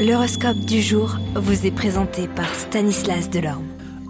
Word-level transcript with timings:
L'horoscope 0.00 0.60
du 0.60 0.80
jour 0.80 1.18
vous 1.34 1.66
est 1.66 1.70
présenté 1.70 2.26
par 2.26 2.54
Stanislas 2.54 3.28
Delorme. 3.28 3.66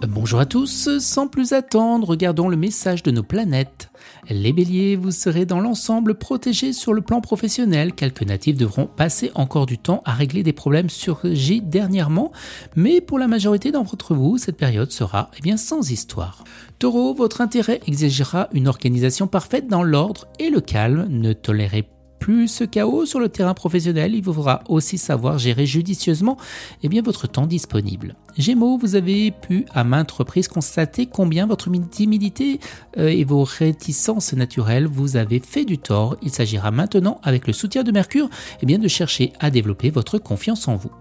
Bonjour 0.07 0.39
à 0.39 0.45
tous, 0.45 0.97
sans 0.99 1.27
plus 1.27 1.51
attendre, 1.51 2.07
regardons 2.07 2.47
le 2.47 2.55
message 2.55 3.03
de 3.03 3.11
nos 3.11 3.23
planètes. 3.23 3.91
Les 4.29 4.53
béliers, 4.53 4.95
vous 4.95 5.11
serez 5.11 5.45
dans 5.45 5.59
l'ensemble 5.59 6.15
protégés 6.15 6.71
sur 6.71 6.93
le 6.93 7.01
plan 7.01 7.19
professionnel. 7.19 7.91
Quelques 7.91 8.23
natifs 8.23 8.55
devront 8.55 8.87
passer 8.87 9.31
encore 9.35 9.65
du 9.65 9.77
temps 9.77 10.01
à 10.05 10.13
régler 10.13 10.43
des 10.43 10.53
problèmes 10.53 10.89
surgis 10.89 11.59
dernièrement, 11.59 12.31
mais 12.77 13.01
pour 13.01 13.19
la 13.19 13.27
majorité 13.27 13.73
d'entre 13.73 14.15
vous, 14.15 14.37
cette 14.37 14.55
période 14.55 14.93
sera 14.93 15.29
eh 15.37 15.41
bien, 15.41 15.57
sans 15.57 15.91
histoire. 15.91 16.45
Taureau, 16.79 17.13
votre 17.13 17.41
intérêt 17.41 17.81
exigera 17.85 18.47
une 18.53 18.69
organisation 18.69 19.27
parfaite 19.27 19.67
dans 19.67 19.83
l'ordre 19.83 20.29
et 20.39 20.51
le 20.51 20.61
calme. 20.61 21.07
Ne 21.09 21.33
tolérez 21.33 21.85
plus 22.21 22.47
ce 22.47 22.63
chaos 22.63 23.05
sur 23.05 23.19
le 23.19 23.29
terrain 23.29 23.55
professionnel, 23.55 24.13
il 24.13 24.23
vous 24.23 24.31
faudra 24.31 24.63
aussi 24.69 24.99
savoir 24.99 25.39
gérer 25.39 25.65
judicieusement 25.65 26.37
eh 26.83 26.87
bien, 26.87 27.01
votre 27.01 27.27
temps 27.27 27.47
disponible. 27.47 28.15
Gémeaux, 28.37 28.77
vous 28.77 28.95
avez 28.95 29.31
pu 29.31 29.65
à 29.73 29.83
maintes 29.83 30.11
reprises 30.11 30.47
constater 30.47 31.07
combien 31.07 31.47
votre 31.47 31.69
timidité 31.89 32.59
euh, 32.97 33.07
et 33.07 33.23
vos 33.23 33.43
réticences 33.43 34.33
naturelles 34.33 34.85
vous 34.85 35.17
avez 35.17 35.39
fait 35.39 35.65
du 35.65 35.79
tort. 35.79 36.15
Il 36.21 36.29
s'agira 36.29 36.69
maintenant, 36.69 37.19
avec 37.23 37.47
le 37.47 37.53
soutien 37.53 37.81
de 37.81 37.91
Mercure, 37.91 38.29
eh 38.61 38.65
bien, 38.67 38.77
de 38.77 38.87
chercher 38.87 39.33
à 39.39 39.49
développer 39.49 39.89
votre 39.89 40.19
confiance 40.19 40.67
en 40.67 40.75
vous. 40.75 40.91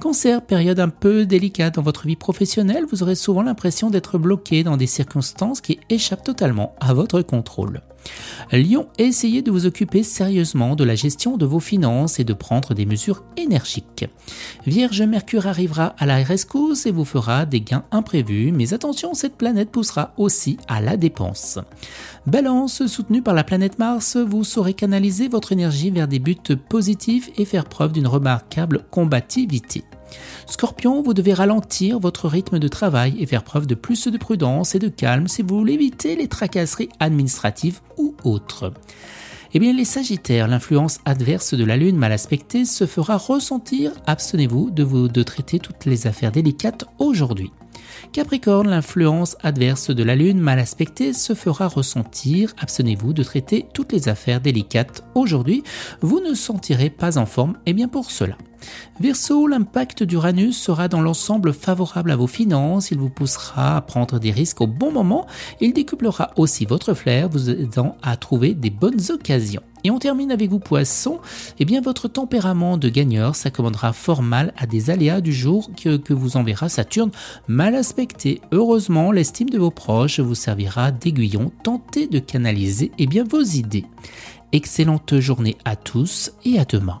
Cancer, 0.00 0.42
période 0.42 0.80
un 0.80 0.88
peu 0.88 1.26
délicate 1.26 1.74
dans 1.74 1.82
votre 1.82 2.06
vie 2.06 2.16
professionnelle, 2.16 2.86
vous 2.90 3.02
aurez 3.02 3.14
souvent 3.14 3.42
l'impression 3.42 3.90
d'être 3.90 4.18
bloqué 4.18 4.64
dans 4.64 4.76
des 4.76 4.86
circonstances 4.86 5.60
qui 5.60 5.78
échappent 5.88 6.24
totalement 6.24 6.74
à 6.80 6.94
votre 6.94 7.22
contrôle. 7.22 7.82
Lion, 8.52 8.88
essayez 8.98 9.42
de 9.42 9.50
vous 9.50 9.66
occuper 9.66 10.02
sérieusement 10.02 10.74
de 10.74 10.84
la 10.84 10.94
gestion 10.94 11.36
de 11.36 11.46
vos 11.46 11.60
finances 11.60 12.18
et 12.18 12.24
de 12.24 12.32
prendre 12.32 12.74
des 12.74 12.86
mesures 12.86 13.22
énergiques. 13.36 14.06
Vierge, 14.66 15.02
Mercure 15.02 15.46
arrivera 15.46 15.94
à 15.98 16.06
la 16.06 16.16
rescousse 16.16 16.86
et 16.86 16.90
vous 16.90 17.04
fera 17.04 17.46
des 17.46 17.60
gains 17.60 17.84
imprévus, 17.90 18.52
mais 18.52 18.74
attention, 18.74 19.14
cette 19.14 19.36
planète 19.36 19.70
poussera 19.70 20.12
aussi 20.16 20.56
à 20.66 20.80
la 20.80 20.96
dépense. 20.96 21.58
Balance, 22.26 22.86
soutenue 22.86 23.22
par 23.22 23.34
la 23.34 23.44
planète 23.44 23.78
Mars, 23.78 24.16
vous 24.16 24.44
saurez 24.44 24.74
canaliser 24.74 25.28
votre 25.28 25.52
énergie 25.52 25.90
vers 25.90 26.08
des 26.08 26.18
buts 26.18 26.36
positifs 26.68 27.30
et 27.36 27.44
faire 27.44 27.66
preuve 27.66 27.92
d'une 27.92 28.06
remarquable 28.06 28.84
combativité. 28.90 29.59
Scorpion, 30.46 31.02
vous 31.02 31.14
devez 31.14 31.32
ralentir 31.32 32.00
votre 32.00 32.28
rythme 32.28 32.58
de 32.58 32.68
travail 32.68 33.16
et 33.18 33.26
faire 33.26 33.44
preuve 33.44 33.66
de 33.66 33.74
plus 33.74 34.08
de 34.08 34.18
prudence 34.18 34.74
et 34.74 34.78
de 34.78 34.88
calme 34.88 35.28
si 35.28 35.42
vous 35.42 35.58
voulez 35.58 35.74
éviter 35.74 36.16
les 36.16 36.28
tracasseries 36.28 36.88
administratives 36.98 37.80
ou 37.96 38.14
autres. 38.24 38.72
Eh 39.52 39.58
bien, 39.58 39.72
les 39.72 39.84
Sagittaires, 39.84 40.46
l'influence 40.46 41.00
adverse 41.04 41.54
de 41.54 41.64
la 41.64 41.76
Lune 41.76 41.96
mal 41.96 42.12
aspectée 42.12 42.64
se 42.64 42.86
fera 42.86 43.16
ressentir. 43.16 43.92
Abstenez-vous 44.06 44.70
de, 44.70 44.84
vous, 44.84 45.08
de 45.08 45.22
traiter 45.24 45.58
toutes 45.58 45.86
les 45.86 46.06
affaires 46.06 46.30
délicates 46.30 46.84
aujourd'hui. 46.98 47.50
Capricorne, 48.12 48.70
l'influence 48.70 49.36
adverse 49.42 49.90
de 49.90 50.04
la 50.04 50.14
Lune 50.14 50.38
mal 50.38 50.60
aspectée 50.60 51.12
se 51.12 51.34
fera 51.34 51.66
ressentir. 51.66 52.54
Abstenez-vous 52.60 53.12
de 53.12 53.24
traiter 53.24 53.66
toutes 53.74 53.92
les 53.92 54.08
affaires 54.08 54.40
délicates 54.40 55.02
aujourd'hui. 55.16 55.64
Vous 56.00 56.20
ne 56.20 56.34
sentirez 56.34 56.90
pas 56.90 57.18
en 57.18 57.26
forme, 57.26 57.56
et 57.66 57.72
bien 57.72 57.88
pour 57.88 58.10
cela. 58.12 58.36
Verseau, 59.00 59.46
l'impact 59.46 60.02
d'Uranus 60.02 60.58
sera 60.58 60.88
dans 60.88 61.00
l'ensemble 61.00 61.52
favorable 61.52 62.10
à 62.10 62.16
vos 62.16 62.26
finances, 62.26 62.90
il 62.90 62.98
vous 62.98 63.10
poussera 63.10 63.76
à 63.76 63.80
prendre 63.80 64.18
des 64.18 64.30
risques 64.30 64.60
au 64.60 64.66
bon 64.66 64.92
moment, 64.92 65.26
il 65.60 65.72
décuplera 65.72 66.30
aussi 66.36 66.66
votre 66.66 66.94
flair, 66.94 67.28
vous 67.28 67.50
aidant 67.50 67.96
à 68.02 68.16
trouver 68.16 68.54
des 68.54 68.70
bonnes 68.70 69.00
occasions. 69.10 69.62
Et 69.84 69.90
on 69.90 69.98
termine 69.98 70.30
avec 70.30 70.50
vous 70.50 70.58
poisson, 70.58 71.20
eh 71.58 71.64
bien 71.64 71.80
votre 71.80 72.08
tempérament 72.08 72.76
de 72.76 72.88
gagneur 72.88 73.34
s'accommodera 73.34 73.92
fort 73.92 74.22
mal 74.22 74.52
à 74.58 74.66
des 74.66 74.90
aléas 74.90 75.20
du 75.20 75.32
jour 75.32 75.70
que, 75.74 75.96
que 75.96 76.12
vous 76.12 76.36
enverra 76.36 76.68
Saturne 76.68 77.10
mal 77.48 77.74
aspecté. 77.74 78.40
Heureusement, 78.52 79.12
l'estime 79.12 79.48
de 79.48 79.58
vos 79.58 79.70
proches 79.70 80.20
vous 80.20 80.34
servira 80.34 80.90
d'aiguillon, 80.90 81.50
tentez 81.62 82.06
de 82.06 82.18
canaliser 82.18 82.92
eh 82.98 83.06
bien, 83.06 83.24
vos 83.24 83.42
idées. 83.42 83.86
Excellente 84.52 85.18
journée 85.20 85.56
à 85.64 85.76
tous 85.76 86.32
et 86.44 86.58
à 86.58 86.64
demain. 86.64 87.00